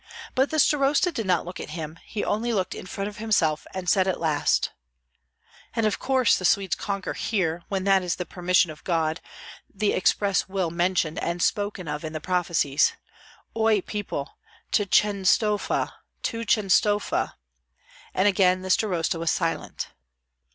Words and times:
But 0.33 0.49
the 0.49 0.57
starosta 0.57 1.11
did 1.11 1.27
not 1.27 1.45
look 1.45 1.59
at 1.59 1.69
him; 1.77 1.99
he 2.03 2.25
only 2.25 2.51
looked 2.53 2.73
in 2.73 2.87
front 2.87 3.07
of 3.07 3.17
himself, 3.17 3.67
and 3.71 3.87
said 3.87 4.07
at 4.07 4.19
last, 4.19 4.71
"And 5.75 5.85
of 5.85 5.99
course 5.99 6.35
the 6.39 6.43
Swedes 6.43 6.73
conquer 6.75 7.13
here 7.13 7.61
when 7.69 7.83
that 7.83 8.01
is 8.01 8.15
the 8.15 8.25
permission 8.25 8.71
of 8.71 8.83
God, 8.83 9.21
the 9.71 9.93
express 9.93 10.49
will 10.49 10.71
mentioned 10.71 11.19
and 11.19 11.39
spoken 11.39 11.87
of 11.87 12.03
in 12.03 12.13
the 12.13 12.19
Prophecies 12.19 12.93
Oi, 13.55 13.81
people, 13.81 14.39
to 14.71 14.87
Chenstohova, 14.87 15.93
to 16.23 16.45
Chenstohova!" 16.45 17.35
And 18.15 18.27
again 18.27 18.63
the 18.63 18.71
starosta 18.71 19.19
was 19.19 19.29
silent. 19.29 19.89